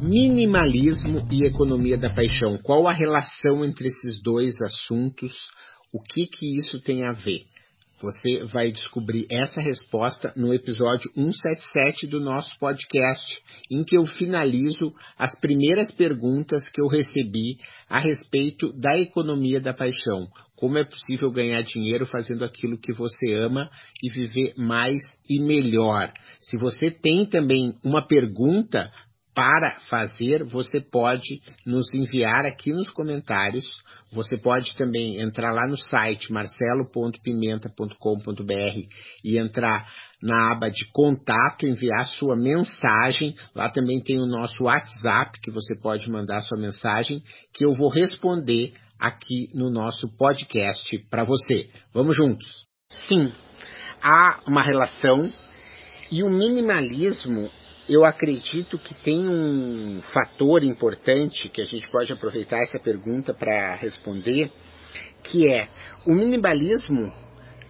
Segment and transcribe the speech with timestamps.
[0.00, 2.58] Minimalismo e economia da paixão.
[2.58, 5.34] Qual a relação entre esses dois assuntos?
[5.92, 7.42] O que que isso tem a ver?
[8.02, 14.92] Você vai descobrir essa resposta no episódio 177 do nosso podcast, em que eu finalizo
[15.18, 17.56] as primeiras perguntas que eu recebi
[17.88, 20.28] a respeito da economia da paixão.
[20.56, 23.70] Como é possível ganhar dinheiro fazendo aquilo que você ama
[24.02, 26.12] e viver mais e melhor?
[26.40, 28.90] Se você tem também uma pergunta
[29.36, 33.66] para fazer, você pode nos enviar aqui nos comentários.
[34.10, 38.78] Você pode também entrar lá no site marcelo.pimenta.com.br
[39.22, 39.86] e entrar
[40.22, 43.34] na aba de contato, enviar sua mensagem.
[43.54, 47.90] Lá também tem o nosso WhatsApp que você pode mandar sua mensagem, que eu vou
[47.90, 51.68] responder aqui no nosso podcast para você.
[51.92, 52.64] Vamos juntos.
[53.06, 53.30] Sim,
[54.02, 55.30] há uma relação
[56.10, 57.50] e o minimalismo
[57.88, 63.76] eu acredito que tem um fator importante que a gente pode aproveitar essa pergunta para
[63.76, 64.50] responder,
[65.22, 65.68] que é
[66.04, 67.12] o minimalismo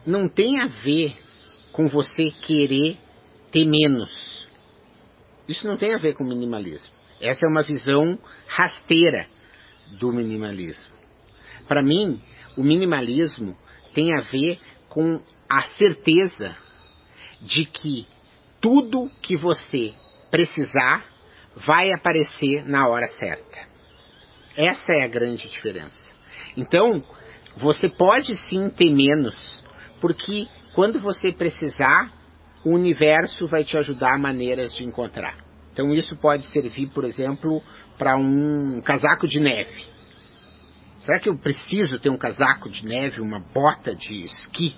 [0.07, 1.17] não tem a ver
[1.73, 2.97] com você querer
[3.51, 4.49] ter menos.
[5.49, 6.93] Isso não tem a ver com minimalismo.
[7.21, 9.27] Essa é uma visão rasteira
[9.99, 10.95] do minimalismo.
[11.69, 12.21] Para mim,
[12.57, 13.57] o minimalismo
[13.95, 16.57] tem a ver com a certeza
[17.43, 18.07] de que
[18.61, 19.95] tudo que você
[20.37, 21.03] precisar
[21.57, 23.59] vai aparecer na hora certa.
[24.55, 26.15] Essa é a grande diferença.
[26.55, 27.03] Então,
[27.57, 29.65] você pode sim ter menos,
[29.99, 32.13] porque quando você precisar,
[32.63, 35.39] o universo vai te ajudar maneiras de encontrar.
[35.73, 37.63] Então, isso pode servir, por exemplo,
[37.97, 39.87] para um casaco de neve.
[41.01, 44.77] Será que eu preciso ter um casaco de neve, uma bota de esqui?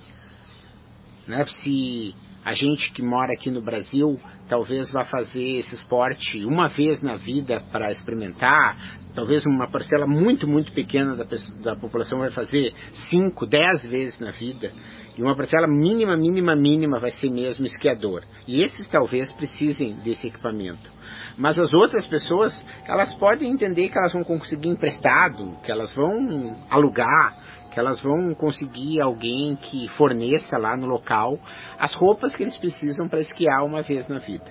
[1.27, 1.45] Né?
[1.47, 2.15] Se
[2.45, 4.19] a gente que mora aqui no Brasil
[4.49, 8.77] talvez vá fazer esse esporte uma vez na vida para experimentar,
[9.15, 11.25] talvez uma parcela muito, muito pequena da,
[11.63, 12.73] da população vai fazer
[13.11, 14.73] 5, 10 vezes na vida,
[15.19, 18.23] e uma parcela mínima, mínima, mínima vai ser mesmo esquiador.
[18.47, 20.89] E esses talvez precisem desse equipamento.
[21.37, 22.55] Mas as outras pessoas,
[22.87, 27.48] elas podem entender que elas vão conseguir emprestado, que elas vão alugar,
[27.79, 31.39] que elas vão conseguir alguém que forneça lá no local
[31.79, 34.47] as roupas que eles precisam para esquiar uma vez na vida.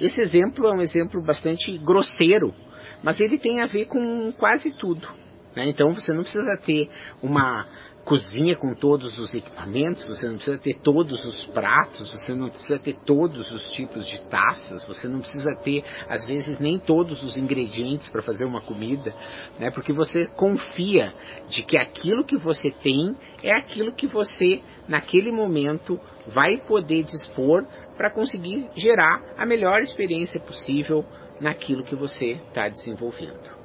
[0.00, 2.54] Esse exemplo é um exemplo bastante grosseiro,
[3.02, 5.06] mas ele tem a ver com quase tudo.
[5.54, 5.68] Né?
[5.68, 6.88] Então você não precisa ter
[7.22, 7.66] uma
[8.06, 12.78] cozinha com todos os equipamentos, você não precisa ter todos os pratos, você não precisa
[12.78, 17.36] ter todos os tipos de taças, você não precisa ter, às vezes, nem todos os
[17.36, 19.12] ingredientes para fazer uma comida,
[19.58, 19.72] né?
[19.72, 21.12] porque você confia
[21.48, 27.66] de que aquilo que você tem é aquilo que você, naquele momento, vai poder dispor
[27.96, 31.04] para conseguir gerar a melhor experiência possível
[31.40, 33.56] naquilo que você está desenvolvendo.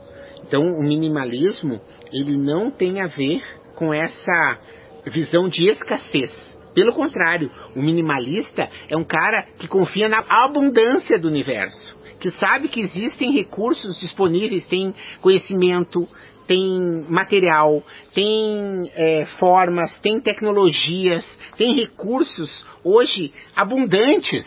[0.43, 1.79] Então, o minimalismo,
[2.11, 4.59] ele não tem a ver com essa
[5.07, 6.31] visão de escassez.
[6.75, 12.67] Pelo contrário, o minimalista é um cara que confia na abundância do universo, que sabe
[12.67, 16.07] que existem recursos disponíveis, tem conhecimento,
[16.45, 17.81] tem material,
[18.13, 21.27] tem é, formas, tem tecnologias,
[21.57, 24.45] tem recursos hoje abundantes.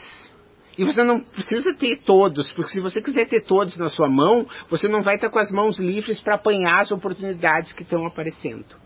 [0.78, 4.46] E você não precisa ter todos, porque se você quiser ter todos na sua mão,
[4.70, 8.84] você não vai estar com as mãos livres para apanhar as oportunidades que estão aparecendo.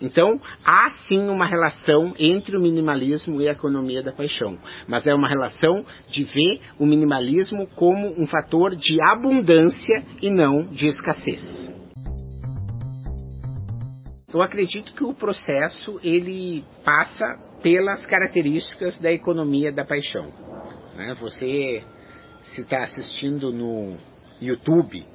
[0.00, 5.14] Então, há sim uma relação entre o minimalismo e a economia da paixão, mas é
[5.14, 11.64] uma relação de ver o minimalismo como um fator de abundância e não de escassez.
[14.32, 17.24] Eu acredito que o processo ele passa
[17.62, 20.26] pelas características da economia da paixão.
[20.96, 21.16] Né?
[21.20, 21.84] Você
[22.42, 23.96] se está assistindo no
[24.42, 25.06] YouTube,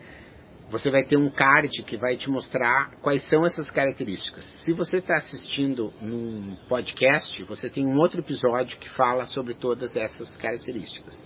[0.69, 4.45] você vai ter um card que vai te mostrar quais são essas características.
[4.63, 9.95] Se você está assistindo num podcast, você tem um outro episódio que fala sobre todas
[9.95, 11.17] essas características.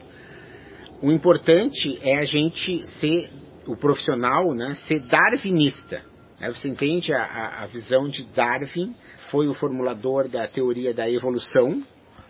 [1.01, 3.29] O importante é a gente ser,
[3.67, 6.01] o profissional, né, ser darwinista.
[6.39, 6.47] Né?
[6.49, 8.95] Você entende a, a visão de Darwin,
[9.29, 11.83] foi o formulador da teoria da evolução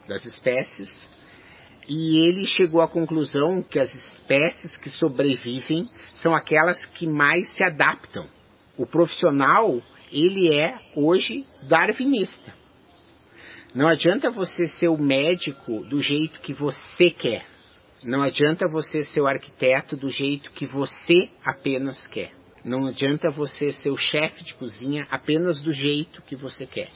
[0.07, 0.89] das espécies.
[1.87, 7.63] E ele chegou à conclusão que as espécies que sobrevivem são aquelas que mais se
[7.63, 8.25] adaptam.
[8.77, 9.81] O profissional,
[10.11, 12.53] ele é hoje darwinista.
[13.75, 17.45] Não adianta você ser o médico do jeito que você quer.
[18.03, 22.31] Não adianta você ser o arquiteto do jeito que você apenas quer.
[22.63, 26.89] Não adianta você ser o chefe de cozinha apenas do jeito que você quer.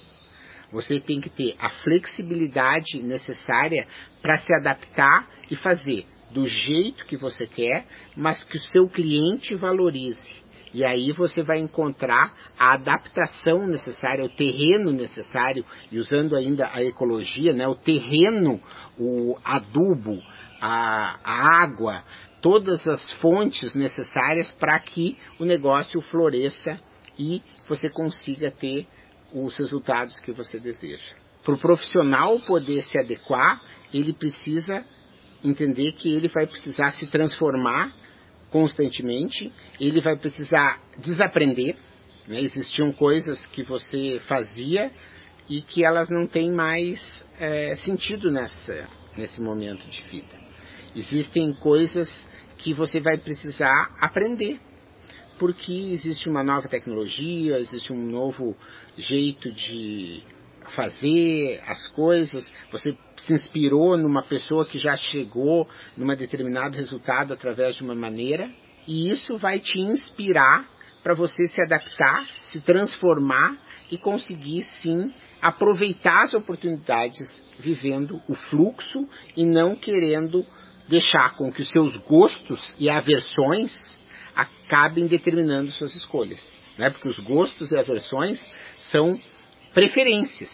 [0.72, 3.88] Você tem que ter a flexibilidade necessária
[4.22, 7.86] para se adaptar e fazer do jeito que você quer,
[8.16, 10.46] mas que o seu cliente valorize.
[10.74, 12.30] E aí você vai encontrar
[12.60, 18.60] a adaptação necessária, o terreno necessário, e usando ainda a ecologia, né, o terreno,
[19.00, 20.22] o adubo,
[20.60, 22.04] a, a água,
[22.42, 26.78] todas as fontes necessárias para que o negócio floresça
[27.18, 28.86] e você consiga ter
[29.34, 31.16] os resultados que você deseja.
[31.44, 33.62] Para o profissional poder se adequar,
[33.94, 34.86] ele precisa
[35.44, 37.94] entender que ele vai precisar se transformar
[38.50, 41.76] constantemente, ele vai precisar desaprender.
[42.28, 42.42] Né?
[42.42, 44.92] Existiam coisas que você fazia
[45.50, 47.00] e que elas não têm mais
[47.40, 50.38] é, sentido nessa, nesse momento de vida.
[50.96, 52.10] Existem coisas
[52.58, 54.60] que você vai precisar aprender
[55.40, 58.56] porque existe uma nova tecnologia, existe um novo
[58.98, 60.22] jeito de
[60.76, 67.76] fazer as coisas, você se inspirou numa pessoa que já chegou num determinado resultado através
[67.76, 68.50] de uma maneira,
[68.88, 70.66] e isso vai te inspirar
[71.04, 73.56] para você se adaptar, se transformar
[73.92, 80.46] e conseguir sim aproveitar as oportunidades vivendo o fluxo e não querendo
[80.90, 83.74] deixar com que os seus gostos e aversões
[84.38, 86.46] acabem determinando suas escolhas.
[86.78, 86.92] Né?
[86.92, 88.40] Porque os gostos e aversões
[88.92, 89.20] são
[89.74, 90.52] preferências.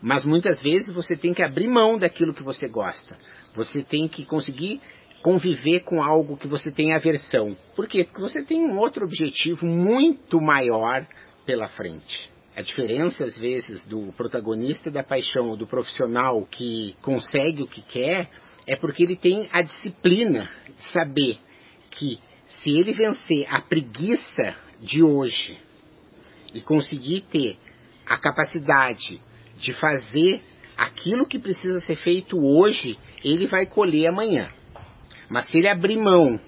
[0.00, 3.16] Mas muitas vezes você tem que abrir mão daquilo que você gosta.
[3.54, 4.80] Você tem que conseguir
[5.22, 7.56] conviver com algo que você tem aversão.
[7.74, 8.04] Por quê?
[8.04, 11.06] Porque você tem um outro objetivo muito maior
[11.44, 12.30] pela frente.
[12.54, 18.28] A diferença, às vezes, do protagonista da paixão do profissional que consegue o que quer
[18.66, 21.38] é porque ele tem a disciplina de saber
[21.90, 25.58] que se ele vencer a preguiça de hoje
[26.54, 27.56] e conseguir ter
[28.06, 29.20] a capacidade
[29.58, 30.40] de fazer
[30.76, 34.50] aquilo que precisa ser feito hoje, ele vai colher amanhã.
[35.30, 36.38] Mas se ele abrir mão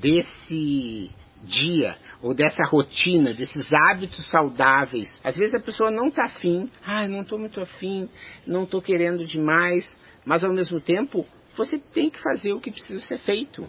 [0.00, 1.10] desse
[1.46, 7.06] dia ou dessa rotina, desses hábitos saudáveis, às vezes a pessoa não está afim, ah,
[7.06, 8.08] não estou muito afim,
[8.46, 9.86] não estou querendo demais,
[10.24, 11.26] mas ao mesmo tempo
[11.56, 13.68] você tem que fazer o que precisa ser feito.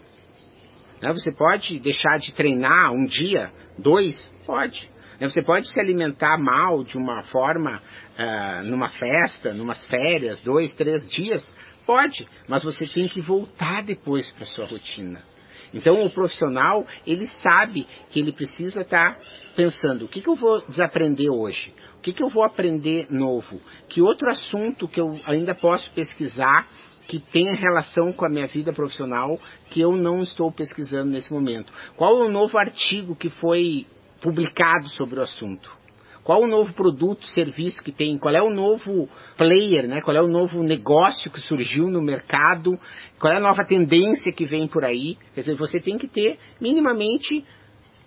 [1.03, 1.11] Né?
[1.11, 4.15] Você pode deixar de treinar um dia, dois,
[4.45, 4.89] pode.
[5.19, 5.27] Né?
[5.27, 7.81] Você pode se alimentar mal de uma forma,
[8.17, 11.43] uh, numa festa, numas férias, dois, três dias,
[11.85, 12.25] pode.
[12.47, 15.21] Mas você tem que voltar depois para sua rotina.
[15.73, 19.21] Então o profissional, ele sabe que ele precisa estar tá
[19.57, 21.73] pensando, o que, que eu vou desaprender hoje?
[21.97, 23.59] O que, que eu vou aprender novo?
[23.89, 26.67] Que outro assunto que eu ainda posso pesquisar
[27.07, 29.39] que tenha relação com a minha vida profissional
[29.69, 31.71] que eu não estou pesquisando nesse momento?
[31.95, 33.85] Qual é o novo artigo que foi
[34.21, 35.69] publicado sobre o assunto?
[36.23, 38.17] Qual o novo produto, serviço que tem?
[38.17, 40.01] Qual é o novo player, né?
[40.01, 42.79] Qual é o novo negócio que surgiu no mercado?
[43.19, 45.17] Qual é a nova tendência que vem por aí?
[45.33, 47.43] Quer dizer, você tem que ter minimamente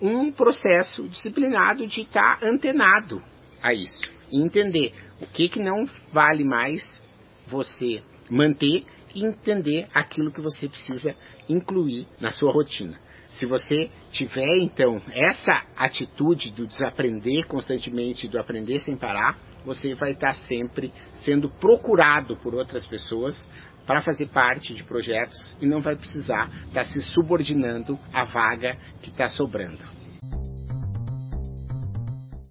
[0.00, 3.23] um processo disciplinado de estar antenado
[3.62, 6.82] a isso e entender o que que não vale mais
[7.47, 8.85] você manter
[9.16, 11.16] e entender aquilo que você precisa
[11.49, 12.99] incluir na sua rotina.
[13.30, 20.12] Se você tiver então essa atitude do desaprender constantemente, do aprender sem parar, você vai
[20.12, 20.92] estar sempre
[21.25, 23.37] sendo procurado por outras pessoas
[23.87, 29.08] para fazer parte de projetos e não vai precisar estar se subordinando à vaga que
[29.08, 29.82] está sobrando.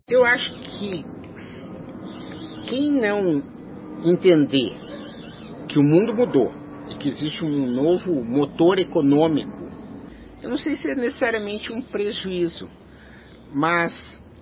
[0.10, 1.06] Eu acho que
[2.70, 3.44] quem não
[4.04, 4.85] entender
[5.76, 6.54] que o mundo mudou
[6.90, 9.70] e que existe um novo motor econômico,
[10.42, 12.70] eu não sei se é necessariamente um prejuízo,
[13.54, 13.94] mas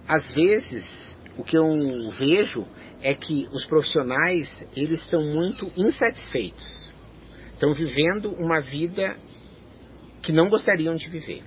[0.08, 0.88] às vezes
[1.36, 2.68] o que eu vejo
[3.02, 6.92] é que os profissionais eles estão muito insatisfeitos,
[7.52, 9.18] estão vivendo uma vida
[10.22, 11.42] que não gostariam de viver.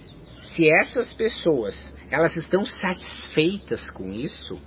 [0.50, 4.61] Se essas pessoas elas estão satisfeitas com isso,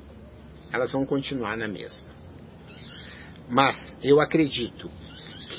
[0.72, 2.08] elas vão continuar na mesma.
[3.50, 4.90] Mas eu acredito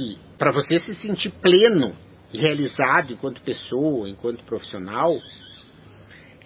[0.01, 1.95] que para você se sentir pleno
[2.33, 5.15] e realizado enquanto pessoa, enquanto profissional,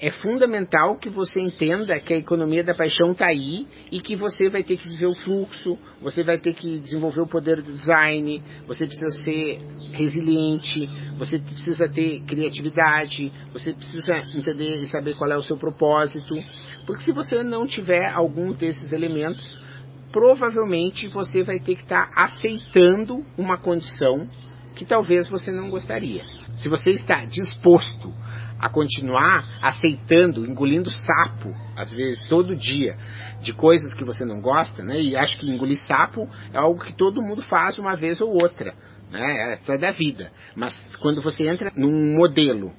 [0.00, 4.50] é fundamental que você entenda que a economia da paixão está aí e que você
[4.50, 8.42] vai ter que viver o fluxo, você vai ter que desenvolver o poder do design,
[8.66, 9.60] você precisa ser
[9.92, 16.34] resiliente, você precisa ter criatividade, você precisa entender e saber qual é o seu propósito,
[16.86, 19.63] porque se você não tiver algum desses elementos,
[20.14, 24.28] provavelmente você vai ter que estar tá aceitando uma condição
[24.76, 26.22] que talvez você não gostaria.
[26.54, 28.14] Se você está disposto
[28.60, 32.96] a continuar aceitando, engolindo sapo, às vezes todo dia,
[33.42, 35.00] de coisas que você não gosta, né?
[35.00, 38.72] E acho que engolir sapo é algo que todo mundo faz uma vez ou outra,
[39.10, 39.58] né?
[39.66, 40.30] É da vida.
[40.54, 42.70] Mas quando você entra num modelo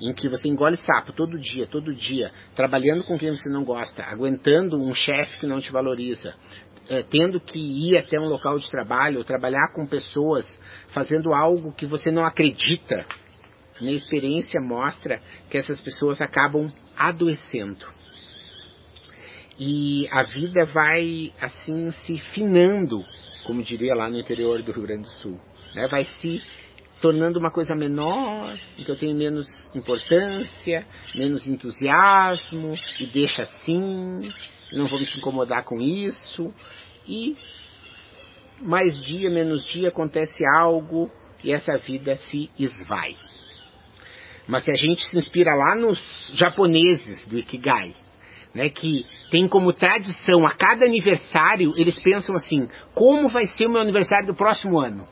[0.00, 4.04] em que você engole sapo todo dia, todo dia, trabalhando com quem você não gosta,
[4.04, 6.34] aguentando um chefe que não te valoriza,
[6.88, 10.46] é, tendo que ir até um local de trabalho, trabalhar com pessoas,
[10.90, 13.06] fazendo algo que você não acredita,
[13.80, 17.86] minha experiência mostra que essas pessoas acabam adoecendo.
[19.58, 23.04] E a vida vai assim se finando,
[23.44, 25.40] como diria lá no interior do Rio Grande do Sul.
[25.74, 25.88] Né?
[25.88, 26.42] Vai se
[27.00, 34.32] tornando uma coisa menor, em que eu tenho menos importância, menos entusiasmo, e deixa assim,
[34.74, 36.52] não vou me incomodar com isso.
[37.06, 37.36] E
[38.60, 41.10] mais dia, menos dia acontece algo
[41.42, 43.14] e essa vida se esvai.
[44.46, 46.02] Mas se a gente se inspira lá nos
[46.34, 47.94] japoneses do Ikigai,
[48.54, 53.70] né, que tem como tradição a cada aniversário, eles pensam assim: como vai ser o
[53.70, 55.08] meu aniversário do próximo ano?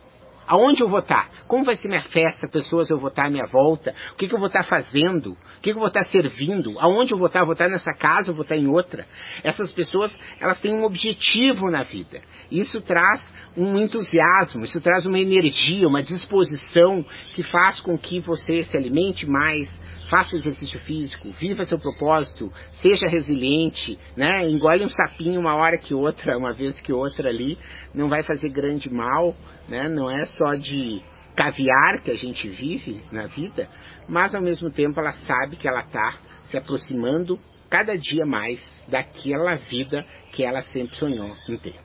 [0.47, 1.31] Aonde eu vou estar?
[1.47, 2.49] Como vai ser minha festa?
[2.49, 3.95] Pessoas eu vou estar à minha volta?
[4.13, 5.33] O que, que eu vou estar fazendo?
[5.33, 6.79] O que, que eu vou estar servindo?
[6.79, 7.45] Aonde eu vou estar?
[7.45, 8.33] Vou estar nessa casa?
[8.33, 9.05] Vou estar em outra?
[9.45, 12.21] Essas pessoas, elas têm um objetivo na vida.
[12.51, 13.23] Isso traz
[13.57, 19.29] um entusiasmo, isso traz uma energia, uma disposição que faz com que você se alimente
[19.29, 19.69] mais,
[20.12, 22.47] faça exercício físico, viva seu propósito,
[22.83, 24.47] seja resiliente, né?
[24.47, 27.57] Engole um sapinho uma hora que outra, uma vez que outra ali,
[27.95, 29.35] não vai fazer grande mal,
[29.66, 29.88] né?
[29.88, 31.00] Não é só de
[31.35, 33.66] caviar que a gente vive na vida,
[34.07, 36.12] mas ao mesmo tempo ela sabe que ela está
[36.45, 37.38] se aproximando
[37.71, 41.76] cada dia mais daquela vida que ela sempre sonhou em ter.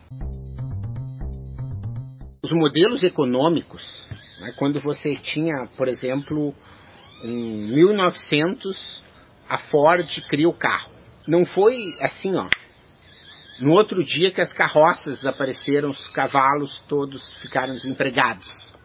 [2.43, 3.81] Os modelos econômicos,
[4.41, 6.53] né, quando você tinha, por exemplo,
[7.23, 9.03] em 1900,
[9.49, 10.91] a Ford cria o carro.
[11.27, 12.47] Não foi assim, ó,
[13.59, 18.76] no outro dia que as carroças apareceram, os cavalos todos ficaram desempregados.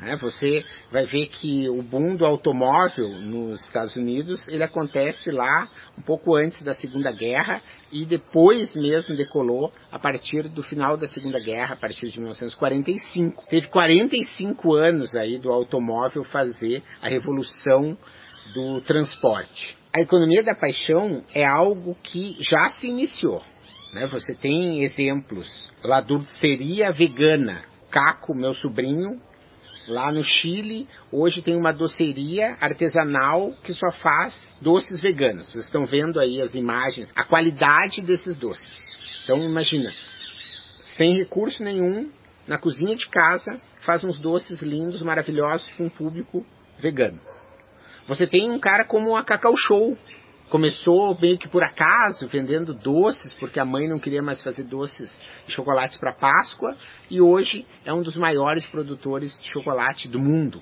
[0.00, 0.16] Né?
[0.16, 6.02] Você vai ver que o boom do automóvel nos Estados Unidos ele acontece lá um
[6.02, 7.60] pouco antes da Segunda Guerra
[7.92, 13.44] e depois mesmo decolou a partir do final da Segunda Guerra, a partir de 1945.
[13.50, 17.96] Teve 45 anos aí do automóvel fazer a revolução
[18.54, 19.76] do transporte.
[19.92, 23.42] A economia da paixão é algo que já se iniciou.
[23.92, 24.06] Né?
[24.06, 25.70] Você tem exemplos
[26.40, 27.62] seria vegana.
[27.90, 29.18] Caco, meu sobrinho,
[29.90, 35.50] lá no Chile, hoje tem uma doceria artesanal que só faz doces veganos.
[35.50, 38.98] Vocês estão vendo aí as imagens, a qualidade desses doces.
[39.24, 39.90] Então imagina,
[40.96, 42.10] sem recurso nenhum,
[42.46, 46.46] na cozinha de casa, faz uns doces lindos, maravilhosos para um público
[46.78, 47.20] vegano.
[48.06, 49.96] Você tem um cara como a Cacau Show,
[50.50, 55.08] Começou meio que por acaso, vendendo doces, porque a mãe não queria mais fazer doces
[55.46, 56.76] de chocolates para Páscoa,
[57.08, 60.60] e hoje é um dos maiores produtores de chocolate do mundo.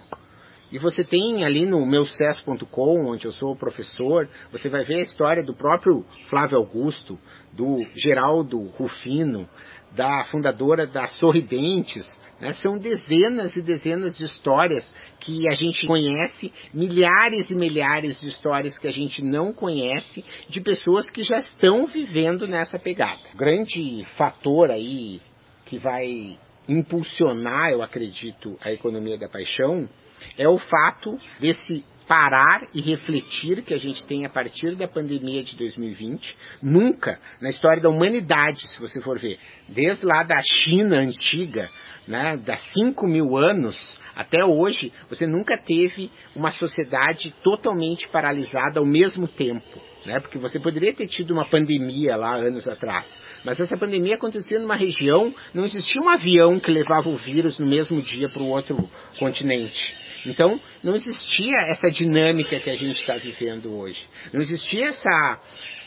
[0.71, 5.43] E você tem ali no meucesso.com, onde eu sou professor, você vai ver a história
[5.43, 7.19] do próprio Flávio Augusto,
[7.55, 9.49] do Geraldo Rufino,
[9.97, 12.05] da fundadora da Sorridentes,
[12.41, 12.53] né?
[12.55, 14.89] São dezenas e dezenas de histórias
[15.21, 20.61] que a gente conhece, milhares e milhares de histórias que a gente não conhece, de
[20.61, 23.21] pessoas que já estão vivendo nessa pegada.
[23.35, 25.21] O grande fator aí
[25.67, 29.89] que vai impulsionar, eu acredito, a economia da paixão
[30.37, 35.45] é o fato desse parar e refletir que a gente tem a partir da pandemia
[35.45, 36.35] de 2020.
[36.63, 41.69] Nunca na história da humanidade, se você for ver, desde lá da China antiga,
[42.07, 43.77] né, das 5 mil anos
[44.17, 49.81] até hoje, você nunca teve uma sociedade totalmente paralisada ao mesmo tempo.
[50.09, 53.07] Né, porque você poderia ter tido uma pandemia lá anos atrás,
[53.45, 57.67] mas essa pandemia acontecia numa região, não existia um avião que levava o vírus no
[57.67, 58.89] mesmo dia para o outro
[59.19, 59.95] continente.
[60.25, 64.03] Então, não existia essa dinâmica que a gente está vivendo hoje.
[64.33, 65.41] Não existia essa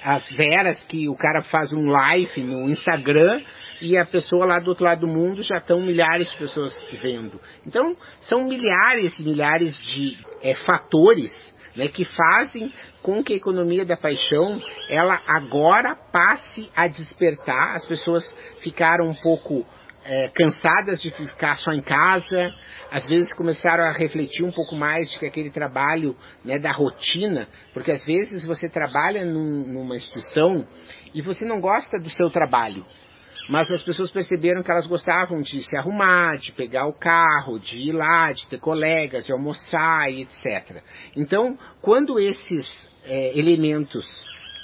[0.03, 3.41] as veras que o cara faz um live no Instagram
[3.81, 7.41] e a pessoa lá do outro lado do mundo já estão milhares de pessoas vendo.
[7.65, 11.33] Então, são milhares e milhares de é, fatores
[11.75, 17.75] né, que fazem com que a economia da paixão ela agora passe a despertar.
[17.75, 18.23] As pessoas
[18.61, 19.65] ficaram um pouco
[20.03, 22.53] é, cansadas de ficar só em casa,
[22.91, 27.47] às vezes começaram a refletir um pouco mais de que aquele trabalho né, da rotina,
[27.73, 30.65] porque às vezes você trabalha num, numa instituição
[31.13, 32.85] e você não gosta do seu trabalho,
[33.49, 37.77] mas as pessoas perceberam que elas gostavam de se arrumar, de pegar o carro, de
[37.77, 40.81] ir lá, de ter colegas, de almoçar e etc.
[41.15, 42.67] Então, quando esses
[43.05, 44.05] é, elementos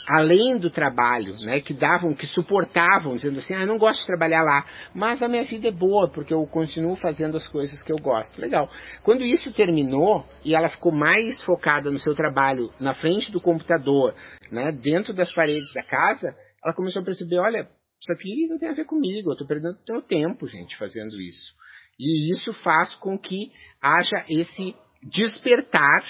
[0.07, 4.07] além do trabalho, né, que davam, que suportavam, dizendo assim, ah, eu não gosto de
[4.07, 4.65] trabalhar lá,
[4.95, 8.39] mas a minha vida é boa, porque eu continuo fazendo as coisas que eu gosto.
[8.39, 8.69] Legal.
[9.03, 14.13] Quando isso terminou, e ela ficou mais focada no seu trabalho, na frente do computador,
[14.49, 17.67] né, dentro das paredes da casa, ela começou a perceber, olha,
[17.99, 21.53] isso aqui não tem a ver comigo, eu estou perdendo meu tempo, gente, fazendo isso.
[21.99, 23.51] E isso faz com que
[23.81, 26.03] haja esse despertar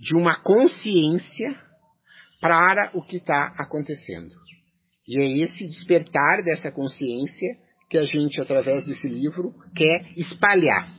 [0.00, 1.66] de uma consciência
[2.40, 4.34] para o que está acontecendo.
[5.06, 7.56] E é esse despertar dessa consciência
[7.88, 10.92] que a gente, através desse livro, quer espalhar,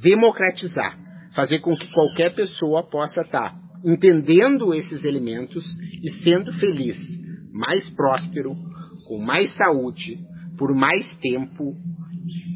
[0.00, 0.96] democratizar,
[1.34, 5.64] fazer com que qualquer pessoa possa estar tá entendendo esses elementos
[6.00, 6.96] e sendo feliz,
[7.52, 8.56] mais próspero,
[9.08, 10.18] com mais saúde,
[10.58, 11.74] por mais tempo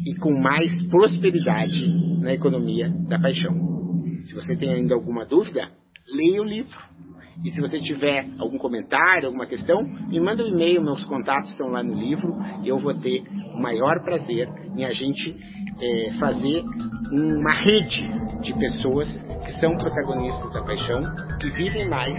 [0.07, 3.55] e com mais prosperidade na economia da paixão.
[4.25, 5.63] Se você tem ainda alguma dúvida,
[6.15, 6.79] leia o livro
[7.45, 11.69] e se você tiver algum comentário, alguma questão, me manda um e-mail, meus contatos estão
[11.69, 15.35] lá no livro, e eu vou ter o maior prazer em a gente
[15.81, 16.63] é, fazer
[17.11, 18.09] uma rede
[18.43, 19.09] de pessoas
[19.45, 21.03] que são protagonistas da paixão,
[21.41, 22.17] que vivem mais,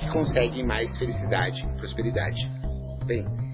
[0.00, 2.40] que conseguem mais felicidade e prosperidade.
[3.06, 3.24] Bem,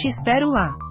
[0.00, 0.87] Te espero lá.